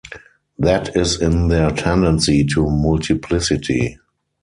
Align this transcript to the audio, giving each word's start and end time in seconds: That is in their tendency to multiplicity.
That 0.57 0.97
is 0.97 1.21
in 1.21 1.49
their 1.49 1.69
tendency 1.69 2.43
to 2.55 2.67
multiplicity. 2.67 3.99